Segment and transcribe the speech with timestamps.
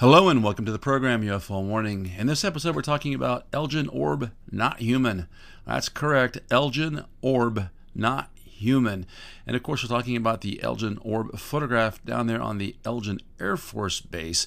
[0.00, 2.12] Hello and welcome to the program UFO Warning.
[2.16, 5.28] In this episode, we're talking about Elgin Orb, not human.
[5.66, 9.04] That's correct, Elgin Orb, not human.
[9.46, 13.20] And of course, we're talking about the Elgin Orb photograph down there on the Elgin
[13.38, 14.46] Air Force Base.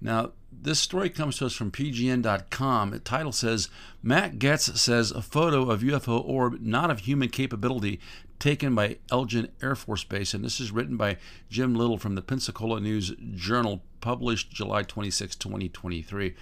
[0.00, 2.90] Now, this story comes to us from PNJ.com.
[2.90, 3.68] The title says
[4.02, 8.00] Matt Gaetz says a photo of UFO orb not of human capability
[8.38, 10.32] taken by Elgin Air Force Base.
[10.32, 11.18] And this is written by
[11.50, 16.34] Jim Little from the Pensacola News Journal, published July 26, 2023.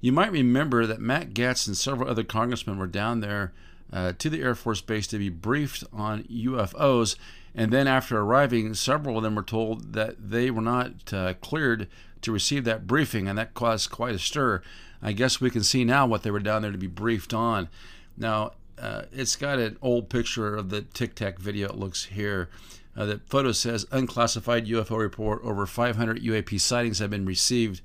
[0.00, 3.52] You might remember that Matt Gaetz and several other congressmen were down there
[3.92, 7.16] uh, to the Air Force Base to be briefed on UFOs.
[7.56, 11.88] And then after arriving, several of them were told that they were not uh, cleared
[12.20, 14.62] to receive that briefing, and that caused quite a stir.
[15.02, 17.68] I guess we can see now what they were down there to be briefed on.
[18.16, 21.68] Now, uh, it's got an old picture of the Tic Tac video.
[21.68, 22.48] It looks here.
[22.96, 25.42] Uh, the photo says unclassified UFO report.
[25.44, 27.80] Over 500 UAP sightings have been received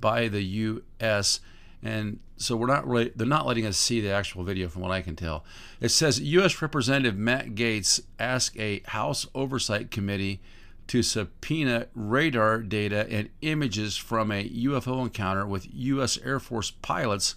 [0.00, 1.40] by the U.S.
[1.82, 4.90] And so we're not really, they're not letting us see the actual video from what
[4.90, 5.44] I can tell.
[5.80, 6.60] It says U.S.
[6.60, 10.40] Representative Matt Gaetz asked a House Oversight Committee
[10.88, 16.18] to subpoena radar data and images from a UFO encounter with U.S.
[16.18, 17.36] Air Force pilots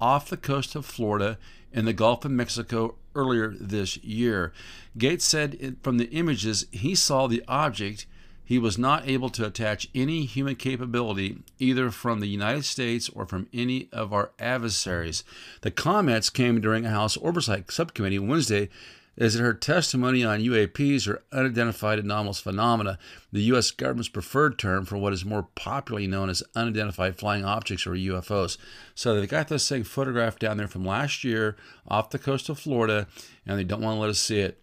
[0.00, 1.38] off the coast of Florida
[1.72, 4.52] in the Gulf of Mexico earlier this year.
[4.96, 8.06] Gaetz said from the images he saw the object,
[8.44, 13.26] he was not able to attach any human capability either from the United States or
[13.26, 15.22] from any of our adversaries.
[15.60, 18.70] The comments came during a House Oversight Subcommittee Wednesday
[19.18, 22.98] is that her testimony on UAPs or unidentified anomalous phenomena,
[23.32, 23.72] the U.S.
[23.72, 28.56] government's preferred term for what is more popularly known as unidentified flying objects or UFOs.
[28.94, 31.56] So they got this thing photographed down there from last year
[31.88, 33.08] off the coast of Florida,
[33.44, 34.62] and they don't want to let us see it.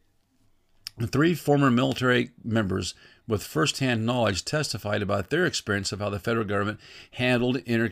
[1.06, 2.96] Three former military members
[3.28, 6.80] with firsthand knowledge testified about their experience of how the federal government
[7.12, 7.92] handled inter-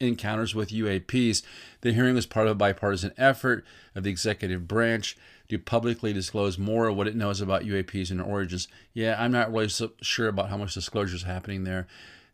[0.00, 1.42] encounters with UAPs.
[1.80, 5.16] The hearing was part of a bipartisan effort of the executive branch
[5.48, 8.68] to publicly disclose more of what it knows about UAPs and their origins.
[8.94, 11.86] Yeah, I'm not really so sure about how much disclosure is happening there.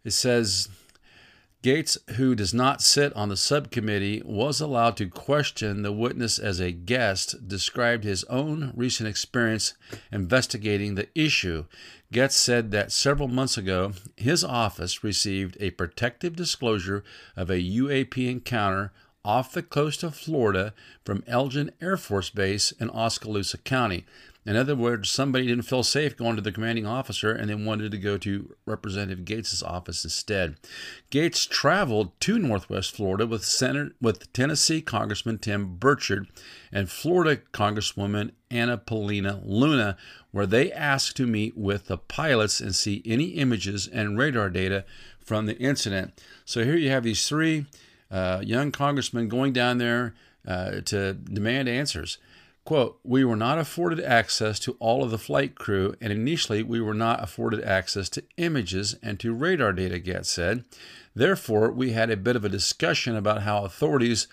[0.04, 0.68] It says
[1.60, 6.60] Gaetz, who does not sit on the subcommittee, was allowed to question the witness as
[6.60, 9.74] a guest, described his own recent experience
[10.12, 11.64] investigating the issue.
[12.12, 17.02] Gaetz said that several months ago, his office received a protective disclosure
[17.36, 18.92] of a UAP encounter
[19.24, 20.72] off the coast of Florida
[21.04, 24.06] from Elgin Air Force Base in Okaloosa County.
[24.48, 27.90] In other words, somebody didn't feel safe going to the commanding officer and they wanted
[27.90, 30.56] to go to Representative Gaetz' office instead.
[31.10, 36.28] Gaetz traveled to Northwest Florida with, Senator, with Tennessee Congressman Tim Burchett
[36.72, 39.98] and Florida Congresswoman Anna Paulina Luna,
[40.30, 44.86] where they asked to meet with the pilots and see any images and radar data
[45.20, 46.22] from the incident.
[46.46, 47.66] So here you have these three
[48.10, 50.14] uh, young congressmen going down there
[50.46, 52.16] uh, to demand answers.
[52.68, 56.82] Quote, we were not afforded access to all of the flight crew, and initially we
[56.82, 60.66] were not afforded access to images and to radar data, Gaetz said.
[61.14, 64.28] Therefore, we had a bit of a discussion about how authorities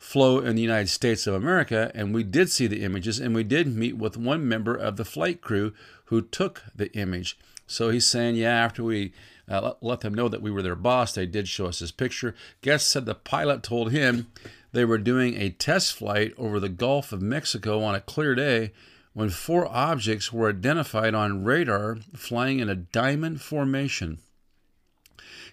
[0.00, 3.44] flow in the United States of America, and we did see the images, and we
[3.44, 5.72] did meet with one member of the flight crew
[6.06, 7.38] who took the image.
[7.68, 9.12] So he's saying, yeah, after we
[9.48, 11.12] uh, let, let them know that we were their boss.
[11.12, 12.34] They did show us his picture.
[12.62, 14.26] Gaetz said the pilot told him
[14.72, 18.72] they were doing a test flight over the Gulf of Mexico on a clear day
[19.12, 24.18] when four objects were identified on radar flying in a diamond formation.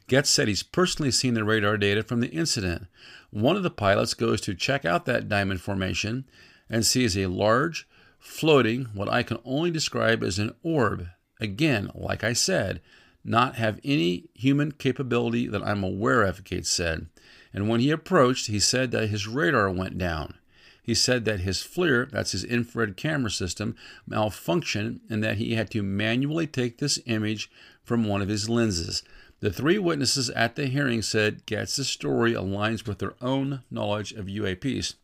[0.09, 2.87] Gaetz said he's personally seen the radar data from the incident.
[3.31, 6.25] One of the pilots goes to check out that diamond formation
[6.69, 7.87] and sees a large,
[8.19, 11.07] floating, what I can only describe as an orb.
[11.39, 12.81] Again, like I said,
[13.23, 17.07] not have any human capability that I'm aware of, Gaetz said.
[17.53, 20.35] And when he approached, he said that his radar went down.
[20.81, 23.75] He said that his FLIR, that's his infrared camera system,
[24.09, 27.49] malfunctioned and that he had to manually take this image
[27.83, 29.03] from one of his lenses.
[29.39, 34.25] The three witnesses at the hearing said Gaetz's story aligns with their own knowledge of
[34.25, 34.95] UAPs.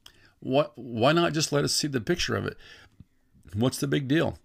[0.41, 2.57] What, why not just let us see the picture of it?
[3.55, 4.37] What's the big deal?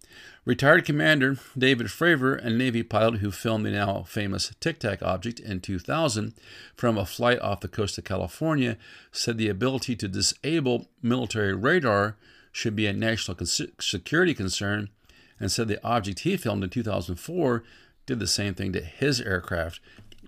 [0.44, 5.40] Retired Commander David Fravor, a Navy pilot who filmed the now famous Tic Tac object
[5.40, 6.34] in 2000
[6.74, 8.78] from a flight off the coast of California,
[9.12, 12.16] said the ability to disable military radar
[12.52, 13.36] should be a national
[13.80, 14.88] security concern
[15.40, 17.64] and said the object he filmed in 2004
[18.06, 19.80] did the same thing to his aircraft.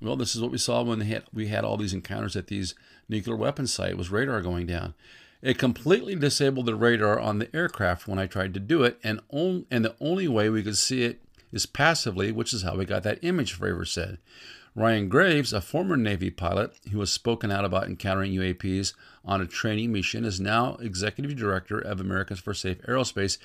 [0.02, 2.74] Well, this is what we saw when had, we had all these encounters at these
[3.08, 4.94] nuclear weapons sites was radar going down.
[5.42, 9.20] It completely disabled the radar on the aircraft when I tried to do it, and,
[9.28, 11.20] on, and the only way we could see it
[11.52, 14.18] is passively, which is how we got that image, Fravor said.
[14.74, 18.92] Ryan Graves, a former Navy pilot who has spoken out about encountering UAPs
[19.24, 23.38] on a training mission, is now executive director of Americans for Safe Aerospace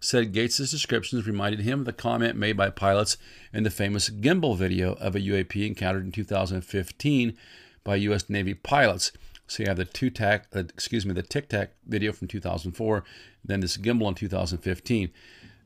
[0.00, 3.16] said Gaetz's descriptions reminded him of the comment made by pilots
[3.52, 7.36] in the famous gimbal video of a UAP encountered in 2015
[7.84, 8.28] by U.S.
[8.28, 9.12] Navy pilots.
[9.48, 13.02] So you have the two tac, uh, excuse me, the Tic Tac video from 2004,
[13.44, 15.10] then this gimbal in 2015.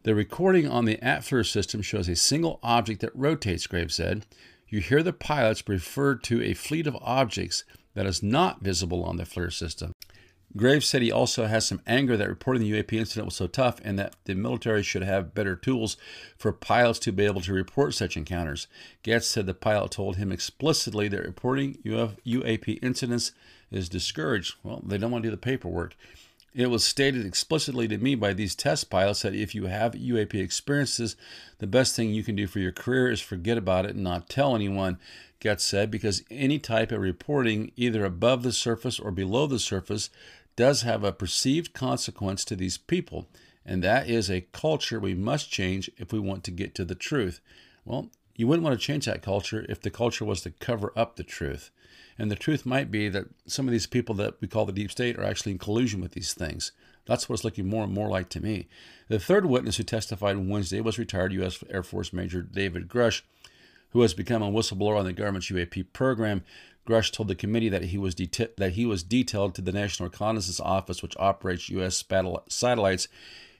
[0.04, 4.24] The recording on the ATFLIR system shows a single object that rotates, Graves said.
[4.68, 7.64] You hear the pilots refer to a fleet of objects
[7.94, 9.92] that is not visible on the FLIR system.
[10.56, 13.80] Graves said he also has some anger that reporting the UAP incident was so tough
[13.84, 15.96] and that the military should have better tools
[16.36, 18.66] for pilots to be able to report such encounters.
[19.02, 23.32] Gaetz said the pilot told him explicitly that reporting UAP incidents
[23.74, 24.54] is discouraged.
[24.62, 25.96] Well, they don't want to do the paperwork.
[26.54, 30.34] It was stated explicitly to me by these test pilots that if you have UAP
[30.34, 31.16] experiences,
[31.58, 34.28] the best thing you can do for your career is forget about it and not
[34.28, 34.98] tell anyone,
[35.40, 40.10] Gaetz said, because any type of reporting, either above the surface or below the surface,
[40.54, 43.28] does have a perceived consequence to these people,
[43.64, 46.94] and that is a culture we must change if we want to get to the
[46.94, 47.40] truth.
[47.86, 51.16] Well, you wouldn't want to change that culture if the culture was to cover up
[51.16, 51.70] the truth.
[52.18, 54.90] And the truth might be that some of these people that we call the deep
[54.90, 56.72] state are actually in collusion with these things.
[57.04, 58.68] That's what it's looking more and more like to me.
[59.08, 61.62] The third witness who testified Wednesday was retired U.S.
[61.68, 63.22] Air Force Major David Grusch,
[63.90, 66.44] who has become a whistleblower on the government's UAP program.
[66.86, 70.08] Grusch told the committee that he was deta- that he was detailed to the National
[70.08, 72.04] Reconnaissance Office, which operates U.S.
[72.48, 73.08] satellites.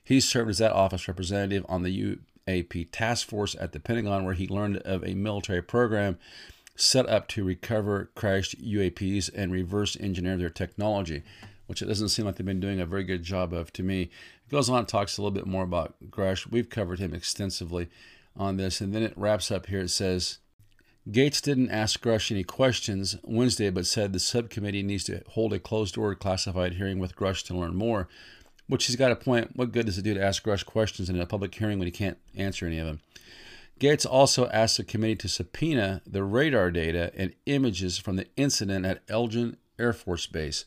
[0.05, 4.35] He served as that office representative on the UAP task force at the Pentagon, where
[4.35, 6.19] he learned of a military program
[6.75, 11.23] set up to recover crashed UAPs and reverse engineer their technology,
[11.67, 14.03] which it doesn't seem like they've been doing a very good job of to me.
[14.03, 16.47] It goes on and talks a little bit more about Grusch.
[16.47, 17.89] We've covered him extensively
[18.37, 19.81] on this, and then it wraps up here.
[19.81, 20.39] It says
[21.11, 25.59] Gaetz didn't ask Grusch any questions Wednesday, but said the subcommittee needs to hold a
[25.59, 28.09] closed door classified hearing with Grusch to learn more.
[28.69, 29.57] Which he's got a point.
[29.57, 31.93] What good does it do to ask Grusch questions in a public hearing when he
[31.93, 33.01] can't answer any of them?
[33.81, 38.87] Gaetz also asked the committee to subpoena the radar data and images from the incident
[38.87, 40.65] at Elgin Air Force Base.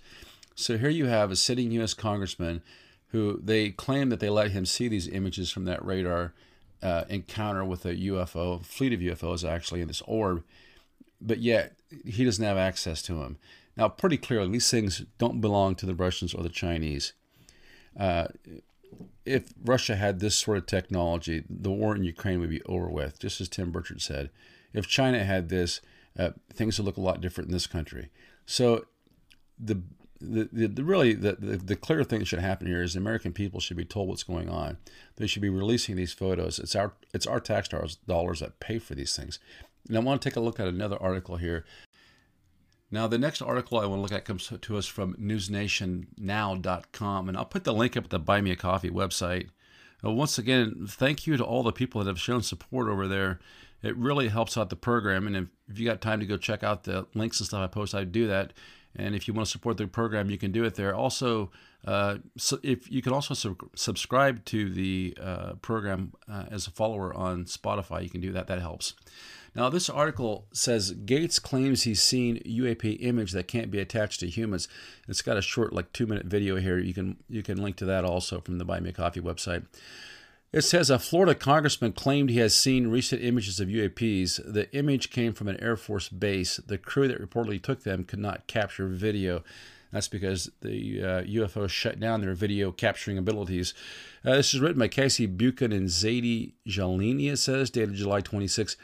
[0.56, 1.94] So here you have a sitting U.S.
[1.94, 2.62] congressman
[3.10, 6.34] who they claim that they let him see these images from that radar
[6.82, 10.44] uh, encounter with a UFO, fleet of UFOs actually in this orb,
[11.22, 11.74] but yet
[12.06, 13.38] he doesn't have access to them.
[13.78, 17.14] Now, pretty clearly, these things don't belong to the Russians or the Chinese.
[17.98, 18.28] Uh,
[19.26, 23.20] if Russia had this sort of technology, the war in Ukraine would be over with,
[23.20, 24.30] just as Tim Burchett said.
[24.74, 25.82] If China had this,
[26.18, 28.10] uh, things would look a lot different in this country.
[28.46, 28.86] So,
[29.60, 29.82] the
[30.22, 33.34] the, the, really the, the, the clear thing that should happen here is the American
[33.34, 34.78] people should be told what's going on.
[35.18, 36.58] They should be releasing these photos.
[36.58, 37.70] It's our it's our tax
[38.08, 39.40] dollars that pay for these things.
[39.88, 41.66] And I want to take a look at another article here.
[42.92, 47.38] Now, the next article I want to look at comes to us from newsnationnow.com, and
[47.38, 49.50] I'll put the link up at the Buy Me a Coffee website.
[50.04, 53.40] Uh, once again, thank you to all the people that have shown support over there.
[53.82, 56.64] It really helps out the program, and if, if you got time to go check
[56.64, 58.54] out the links and stuff I post, I do that.
[58.96, 60.96] And if you want to support the program, you can do it there.
[60.96, 61.52] Also,
[61.86, 66.72] uh, so if you can also sub- subscribe to the uh, program uh, as a
[66.72, 68.48] follower on Spotify, you can do that.
[68.48, 68.94] That helps.
[69.56, 74.30] Now, this article says Gaetz claims he's seen UAP image that can't be attached to
[74.30, 74.68] humans.
[75.08, 76.78] It's got a short, like two minute video here.
[76.78, 79.66] You can you can link to that also from the Buy Me a Coffee website.
[80.52, 84.42] It says a Florida congressman claimed he has seen recent images of UAPs.
[84.46, 86.58] The image came from an Air Force base.
[86.58, 89.44] The crew that reportedly took them could not capture video.
[89.92, 93.74] That's because the uh, UFO shut down their video capturing abilities.
[94.26, 98.76] Uh, this is written by Casey Buchan and Zadie Jalini, it says, dated July 26.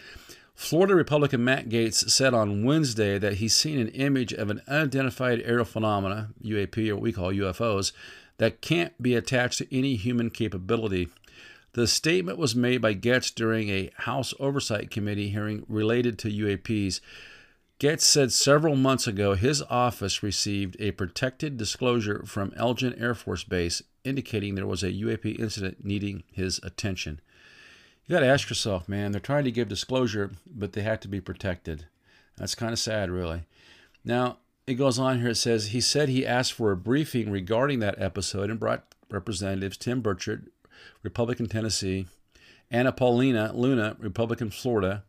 [0.62, 5.42] Florida Republican Matt Gaetz said on Wednesday that he's seen an image of an unidentified
[5.44, 7.92] aerial phenomena, UAP or what we call UFOs,
[8.38, 11.10] that can't be attached to any human capability.
[11.74, 17.02] The statement was made by Gaetz during a House Oversight Committee hearing related to UAPs.
[17.80, 23.44] Gaetz said several months ago his office received a protected disclosure from Elgin Air Force
[23.44, 27.20] Base indicating there was a UAP incident needing his attention.
[28.08, 31.08] You got to ask yourself, man, they're trying to give disclosure, but they have to
[31.08, 31.86] be protected.
[32.38, 33.44] That's kind of sad, really.
[34.04, 35.30] Now, it goes on here.
[35.30, 39.78] It says he said he asked for a briefing regarding that episode and brought representatives
[39.78, 40.48] Tim Burchett,
[41.04, 42.08] Republican Tennessee,
[42.70, 45.04] Anna Paulina Luna, Republican Florida,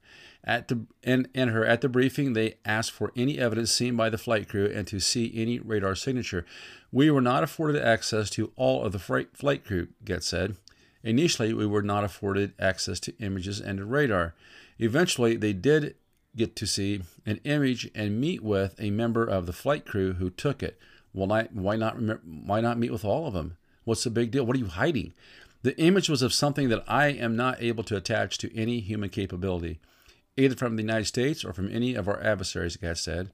[0.44, 4.10] at the and, and her at the briefing, they asked for any evidence seen by
[4.10, 6.44] the flight crew and to see any radar signature.
[6.90, 10.56] We were not afforded access to all of the flight, flight crew, Gaetz said.
[11.04, 14.34] Initially, we were not afforded access to images and to radar.
[14.78, 15.96] Eventually, they did
[16.36, 20.30] get to see an image and meet with a member of the flight crew who
[20.30, 20.78] took it.
[21.12, 21.96] Well, why not?
[22.24, 23.56] Why not meet with all of them?
[23.84, 24.46] What's the big deal?
[24.46, 25.12] What are you hiding?
[25.62, 29.10] The image was of something that I am not able to attach to any human
[29.10, 29.78] capability
[30.36, 33.30] either from the United States or from any of our adversaries, Gaetz said,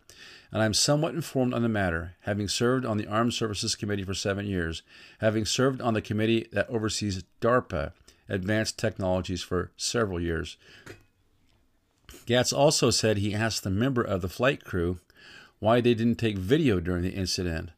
[0.50, 4.05] and I am somewhat informed on the matter, having served on the Armed Services Committee
[4.05, 4.83] for seven years,
[5.21, 7.93] having served on the committee that oversees DARPA
[8.28, 10.57] advanced technologies for several years.
[12.26, 14.99] Gaetz also said he asked the member of the flight crew
[15.61, 17.71] why they didn't take video during the incident.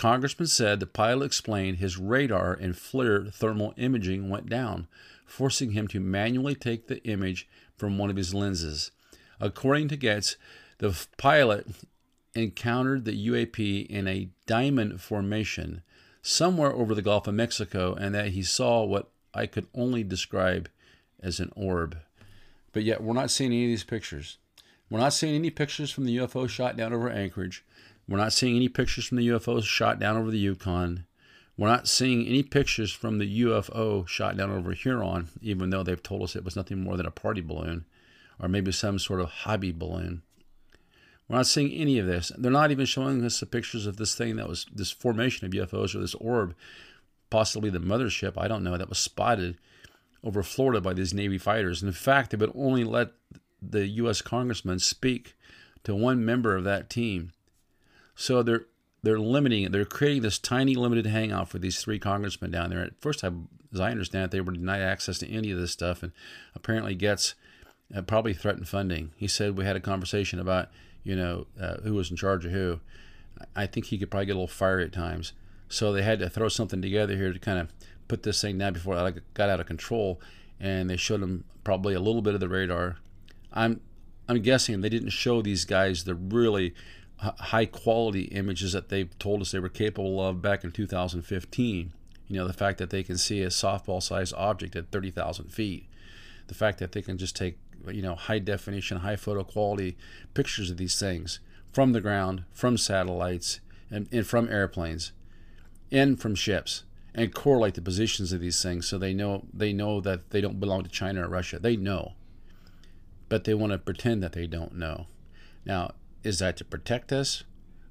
[0.00, 4.88] Congressman said the pilot explained his radar and FLIR thermal imaging went down,
[5.26, 8.92] forcing him to manually take the image from one of his lenses.
[9.40, 10.36] According to Gaetz,
[10.78, 11.66] the pilot
[12.34, 15.82] encountered the UAP in a diamond formation
[16.22, 20.70] somewhere over the Gulf of Mexico and that he saw what I could only describe
[21.22, 21.98] as an orb.
[22.72, 24.38] But yet, we're not seeing any of these pictures.
[24.88, 27.66] We're not seeing any pictures from the UFO shot down over Anchorage.
[28.10, 31.06] We're not seeing any pictures from the UFO shot down over the Yukon.
[31.56, 36.02] We're not seeing any pictures from the UFO shot down over Huron, even though they've
[36.02, 37.84] told us it was nothing more than a party balloon
[38.40, 40.22] or maybe some sort of hobby balloon.
[41.28, 42.32] We're not seeing any of this.
[42.36, 45.52] They're not even showing us the pictures of this thing that was this formation of
[45.52, 46.56] UFOs or this orb,
[47.30, 49.56] possibly the mothership, I don't know, that was spotted
[50.24, 51.80] over Florida by these Navy fighters.
[51.80, 53.12] And in fact, they would only let
[53.62, 54.20] the U.S.
[54.20, 55.36] congressman speak
[55.84, 57.30] to one member of that team.
[58.20, 58.66] So they're
[59.02, 59.72] they're limiting it.
[59.72, 62.82] They're creating this tiny limited hangout for these three congressmen down there.
[62.82, 63.30] At first, I,
[63.72, 66.12] as I understand it, they were denied access to any of this stuff, and
[66.54, 67.32] apparently Gaetz
[67.96, 69.12] uh, probably threatened funding.
[69.16, 70.68] He said we had a conversation about
[71.02, 72.80] you know uh, who was in charge of who.
[73.56, 75.32] I think he could probably get a little fiery at times.
[75.70, 77.72] So they had to throw something together here to kind of
[78.06, 80.20] put this thing down before it got out of control.
[80.60, 82.98] And they showed him probably a little bit of the radar.
[83.50, 83.80] I'm
[84.28, 86.74] I'm guessing they didn't show these guys the really
[87.20, 91.92] high quality images that they've told us they were capable of back in 2015.
[92.28, 95.86] You know, the fact that they can see a softball sized object at 30,000 feet,
[96.46, 97.58] the fact that they can just take,
[97.88, 99.96] you know, high definition, high photo quality
[100.32, 101.40] pictures of these things
[101.72, 103.60] from the ground, from satellites,
[103.90, 105.12] and, and from airplanes,
[105.90, 106.84] and from ships,
[107.14, 110.60] and correlate the positions of these things so they know they know that they don't
[110.60, 111.58] belong to China or Russia.
[111.58, 112.12] They know.
[113.28, 115.06] But they want to pretend that they don't know.
[115.64, 117.44] Now, is that to protect us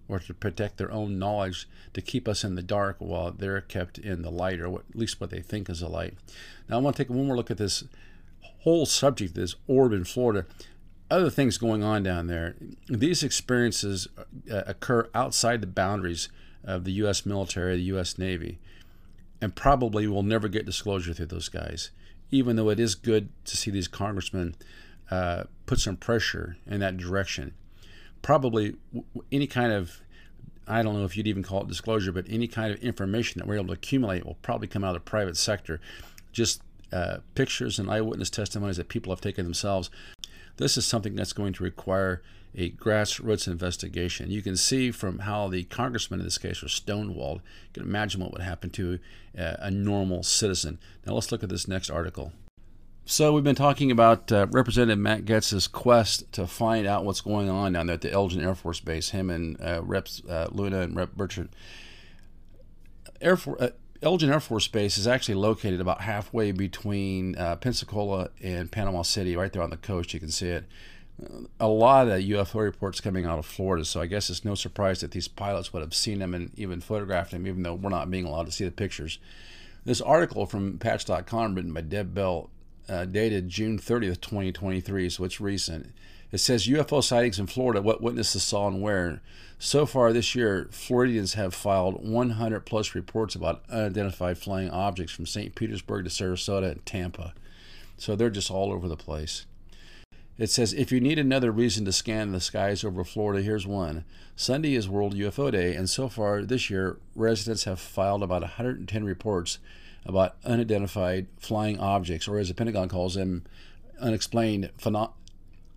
[0.08, 3.98] or to protect their own knowledge to keep us in the dark while they're kept
[3.98, 6.16] in the light or at least what they think is a light.
[6.68, 7.84] Now i want to take one more look at this
[8.64, 10.46] whole subject this orb in florida.
[11.12, 12.56] Other things going on down there.
[12.88, 14.08] These experiences
[14.52, 16.30] uh, occur outside the boundaries
[16.64, 18.60] of the u.s military the u.s navy
[19.42, 21.92] and probably will never get disclosure through those guys
[22.32, 24.56] even though it is good to see these congressmen
[25.10, 27.54] uh, put some pressure in that direction
[28.22, 28.76] probably
[29.32, 30.02] any kind of
[30.70, 33.48] I don't know if you'd even call it disclosure, but any kind of information that
[33.48, 35.82] we're able to accumulate will probably come out of the private sector.
[36.32, 36.62] Just
[36.94, 39.90] uh, pictures and eyewitness testimonies that people have taken themselves.
[40.58, 42.22] This is something that's going to require
[42.56, 44.30] a grassroots investigation.
[44.30, 47.36] You can see from how the congressman in this case was stonewalled.
[47.38, 49.00] You can imagine what would happen to
[49.38, 50.80] uh, a normal citizen.
[51.06, 52.34] Now let's look at this next article.
[53.10, 57.50] So we've been talking about uh, Representative Matt Gaetz's quest to find out what's going
[57.50, 59.10] on down there at the Elgin Air Force Base.
[59.10, 61.50] Him and uh, Reps uh, Luna and Rep Burchett.
[63.20, 63.70] Air For- uh,
[64.04, 69.36] Eglin Air Force Base is actually located about halfway between uh, Pensacola and Panama City,
[69.36, 70.14] right there on the coast.
[70.14, 70.66] You can see it.
[71.60, 75.02] A lot of UFO reports coming out of Florida, so I guess it's no surprise
[75.02, 78.12] that these pilots would have seen them and even photographed them, even though we're not
[78.12, 79.18] being allowed to see the pictures.
[79.84, 82.52] This article from Patch.com, written by Deb Bell,
[82.90, 85.94] uh, dated June 30th, 2023, so it's recent.
[86.32, 89.22] It says UFO sightings in Florida, what witnesses saw and where.
[89.58, 95.26] So far this year, Floridians have filed 100 plus reports about unidentified flying objects from
[95.26, 95.56] St.
[95.56, 97.34] Petersburg to Sarasota and Tampa.
[97.98, 99.46] So they're just all over the place.
[100.40, 104.06] It says if you need another reason to scan the skies over Florida, here's one.
[104.38, 109.04] Sunday is World UFO Day, and so far this year, residents have filed about 110
[109.04, 109.60] reports
[110.06, 113.44] about unidentified flying objects, or as the Pentagon calls them,
[114.00, 115.12] unexplained phenom-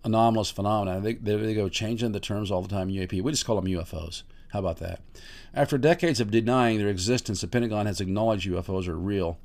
[0.05, 1.01] anomalous phenomena.
[1.01, 2.87] They, they, go changing the terms all the time.
[2.87, 3.21] UAP.
[3.21, 4.23] We just call them UFOs.
[4.53, 5.01] How about that?
[5.53, 9.39] After decades of denying their existence, the Pentagon has acknowledged UFOs are real,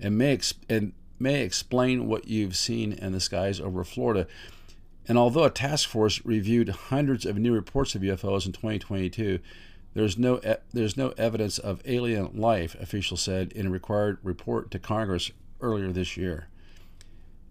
[0.00, 4.26] and may and may explain what you've seen in the skies over Florida.
[5.08, 9.40] And although a task force reviewed hundreds of new reports of UFOs in 2022,
[9.94, 14.70] there's no e- there's no evidence of alien life, officials said in a required report
[14.70, 15.30] to Congress
[15.60, 16.48] earlier this year.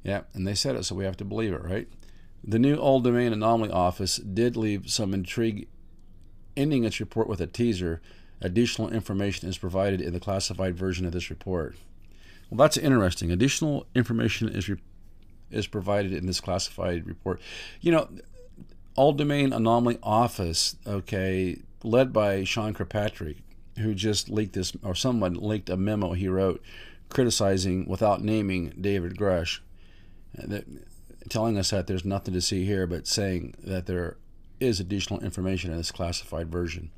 [0.03, 1.87] Yeah, and they said it, so we have to believe it, right?
[2.43, 5.67] The new All Domain Anomaly Office did leave some intrigue,
[6.57, 8.01] ending its report with a teaser.
[8.41, 11.75] Additional information is provided in the classified version of this report.
[12.49, 13.31] Well, that's interesting.
[13.31, 14.77] Additional information is re-
[15.51, 17.41] is provided in this classified report.
[17.79, 18.09] You know,
[18.95, 23.37] All Domain Anomaly Office, okay, led by Sean Kirkpatrick,
[23.77, 26.61] who just leaked this, or someone leaked a memo he wrote
[27.09, 29.59] criticizing, without naming, David Grusch,
[30.37, 30.65] uh, that,
[31.29, 34.17] telling us that there's nothing to see here, but saying that there
[34.59, 36.89] is additional information in this classified version.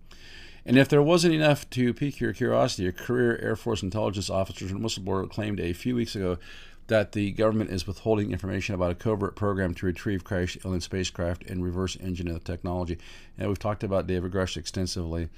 [0.66, 4.66] And if there wasn't enough to pique your curiosity, a career Air Force intelligence officer
[4.66, 6.38] and whistleblower claimed a few weeks ago
[6.88, 11.44] that the government is withholding information about a covert program to retrieve crashed alien spacecraft
[11.44, 12.98] and reverse engineer the technology.
[13.38, 15.30] And we've talked about David Grusch extensively.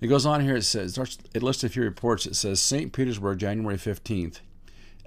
[0.00, 0.56] It goes on here.
[0.56, 0.98] It says
[1.34, 2.26] it lists a few reports.
[2.26, 2.92] It says St.
[2.92, 4.40] Petersburg, January 15th,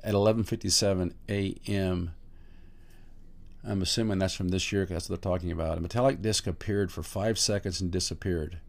[0.04, 2.14] at 11:57 a.m.
[3.64, 5.78] I'm assuming that's from this year because that's what they're talking about.
[5.78, 8.60] A metallic disc appeared for five seconds and disappeared.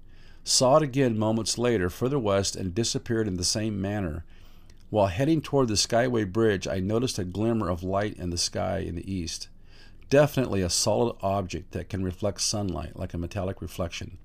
[0.42, 4.24] Saw it again moments later, further west, and disappeared in the same manner.
[4.90, 8.78] While heading toward the Skyway Bridge, I noticed a glimmer of light in the sky
[8.78, 9.48] in the east.
[10.10, 14.18] Definitely a solid object that can reflect sunlight like a metallic reflection.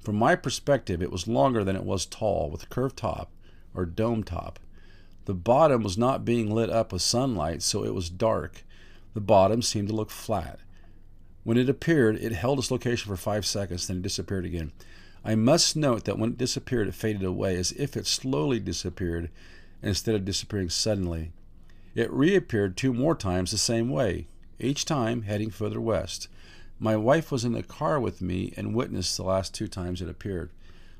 [0.00, 3.30] From my perspective, it was longer than it was tall, with a curved top
[3.74, 4.58] or dome top.
[5.26, 8.64] The bottom was not being lit up with sunlight, so it was dark.
[9.12, 10.60] The bottom seemed to look flat.
[11.44, 14.72] When it appeared, it held its location for five seconds, then it disappeared again.
[15.22, 19.30] I must note that when it disappeared, it faded away as if it slowly disappeared
[19.86, 21.32] instead of disappearing suddenly.
[21.94, 24.26] It reappeared two more times the same way,
[24.58, 26.28] each time heading further west.
[26.78, 30.08] My wife was in the car with me and witnessed the last two times it
[30.08, 30.50] appeared.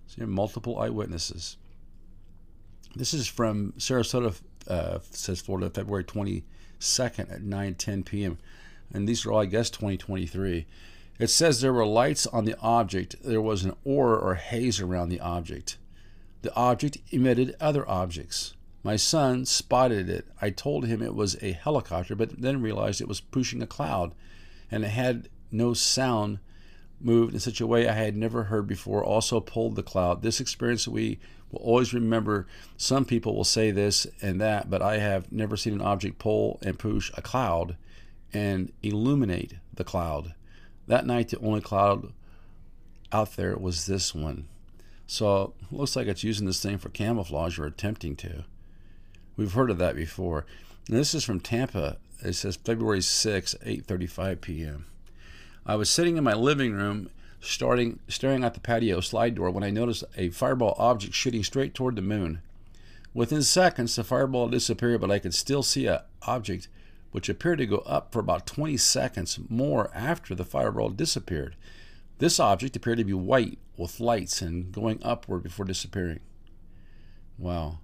[0.07, 1.57] So you have multiple eyewitnesses.
[2.95, 8.39] This is from Sarasota, uh, says Florida, February 22nd at 9:10 p.m.
[8.95, 10.65] And these are all, I guess, 2023.
[11.19, 13.17] It says there were lights on the object.
[13.23, 15.77] There was an aura or haze around the object.
[16.41, 18.55] The object emitted other objects.
[18.87, 20.29] My son spotted it.
[20.41, 24.15] I told him it was a helicopter, but then realized it was pushing a cloud,
[24.71, 26.39] and it had no sound
[27.01, 29.03] moved in such a way I had never heard before.
[29.03, 30.23] Also pulled the cloud.
[30.23, 31.19] This experience we
[31.51, 32.47] will always remember.
[32.77, 36.61] Some people will say this and that, but I have never seen an object pull
[36.63, 37.77] and push a cloud
[38.33, 40.33] and illuminate the cloud.
[40.87, 42.13] That night, the only cloud
[43.11, 44.47] out there was this one.
[45.09, 48.45] So looks like it's using this thing for camouflage or attempting to.
[49.37, 50.47] We've heard of that before.
[50.89, 51.99] And this is from Tampa.
[52.23, 54.87] It says February 6, 8:35 p.m.
[55.67, 59.65] I was sitting in my living room, starting staring at the patio slide door when
[59.65, 62.41] I noticed a fireball object shooting straight toward the moon.
[63.13, 66.69] Within seconds, the fireball disappeared, but I could still see an object
[67.13, 71.57] which appeared to go up for about 20 seconds more after the fireball disappeared.
[72.19, 76.21] This object appeared to be white with lights and going upward before disappearing.
[77.39, 77.79] Wow.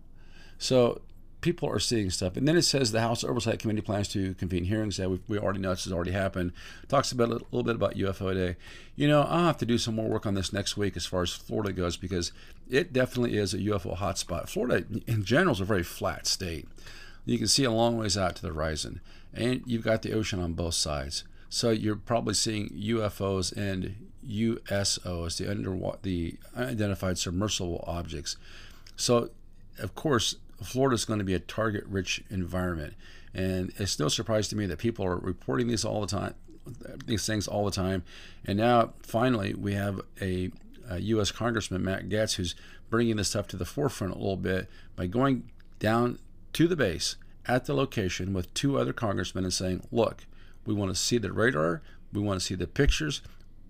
[0.58, 1.00] So
[1.42, 2.36] people are seeing stuff.
[2.36, 4.96] And then it says the House Oversight Committee plans to convene hearings.
[4.96, 6.52] That we, already know this has already happened.
[6.88, 8.56] Talks about a little bit about UFO Day.
[8.96, 11.22] You know, I'll have to do some more work on this next week as far
[11.22, 12.32] as Florida goes because
[12.70, 14.48] it definitely is a UFO hotspot.
[14.48, 16.66] Florida, in general, is a very flat state.
[17.26, 19.00] You can see a long ways out to the horizon,
[19.34, 21.24] and you've got the ocean on both sides.
[21.48, 28.36] So you're probably seeing UFOs and USOs, the under the unidentified submersible objects.
[28.96, 29.30] So,
[29.78, 32.94] of course, Florida is going to be a target rich environment.
[33.34, 36.34] And it's no surprise to me that people are reporting these all the time,
[37.06, 38.04] these things all the time.
[38.44, 40.50] And now, finally, we have a,
[40.88, 41.30] a U.S.
[41.30, 42.54] Congressman, Matt Gaetz, who's
[42.90, 46.18] bringing this stuff to the forefront a little bit by going down
[46.52, 50.26] to the base at the location with two other congressmen and saying, look,
[50.66, 53.22] we want to see the radar, we want to see the pictures,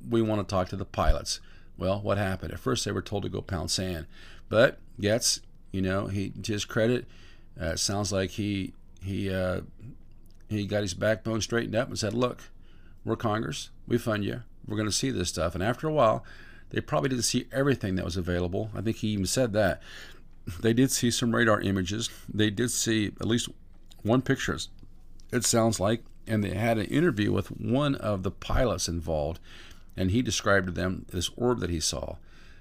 [0.09, 1.40] we want to talk to the pilots.
[1.78, 2.52] Well, what happened?
[2.52, 4.07] At first, they were told to go pound sand,
[4.48, 5.40] but Gaetz
[5.72, 7.06] you know, he to his credit,
[7.61, 9.62] uh, sounds like he he uh,
[10.48, 12.42] he got his backbone straightened up and said, "Look,
[13.04, 13.70] we're Congress.
[13.87, 14.42] We fund you.
[14.66, 15.54] We're going to see this stuff.
[15.54, 16.24] And after a while,
[16.70, 18.70] they probably didn't see everything that was available.
[18.74, 19.82] I think he even said that.
[20.61, 22.11] They did see some radar images.
[22.32, 23.48] They did see at least
[24.02, 24.58] one picture,
[25.32, 26.02] it sounds like.
[26.26, 29.40] And they had an interview with one of the pilots involved.
[29.96, 32.16] And he described to them this orb that he saw.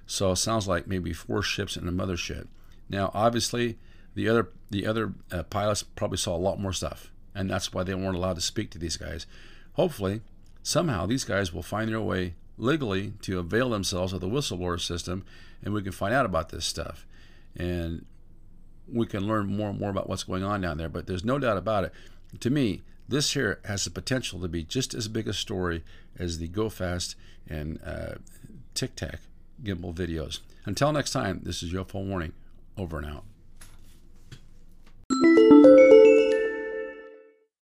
[0.08, 2.48] So it sounds like maybe four ships and a mothership.
[2.92, 3.78] Now, obviously,
[4.16, 7.84] the other the other uh, pilots probably saw a lot more stuff, and that's why
[7.84, 9.26] they weren't allowed to speak to these guys.
[9.74, 10.22] Hopefully,
[10.62, 15.24] somehow these guys will find their way legally to avail themselves of the whistleblower system,
[15.64, 17.08] and we can find out about this stuff,
[17.56, 18.06] and
[18.92, 20.90] we can learn more and more about what's going on down there.
[20.90, 21.94] But there's no doubt about it.
[22.42, 25.86] To me, this here has the potential to be just as big a story
[26.20, 27.16] as the Go Fast
[27.48, 28.16] and uh,
[28.74, 29.22] Tic Tac
[29.64, 30.40] gimbal videos.
[30.66, 32.34] Until next time, this is UFO Warning.
[32.78, 33.24] Over and out.